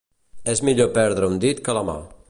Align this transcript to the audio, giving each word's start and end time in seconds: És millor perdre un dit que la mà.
És 0.53 0.61
millor 0.69 0.89
perdre 0.97 1.31
un 1.35 1.39
dit 1.45 1.63
que 1.69 1.77
la 1.81 1.89
mà. 1.93 1.99